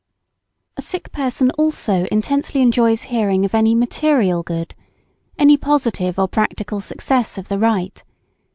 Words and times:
A 0.77 0.81
sick 0.81 1.11
person 1.11 1.51
also 1.59 2.05
intensely 2.11 2.59
enjoys 2.59 3.03
hearing 3.03 3.45
of 3.45 3.53
any 3.53 3.75
material 3.75 4.41
good, 4.41 4.73
any 5.37 5.57
positive 5.57 6.17
or 6.17 6.27
practical 6.27 6.81
success 6.81 7.37
of 7.37 7.49
the 7.49 7.59
right. 7.59 8.03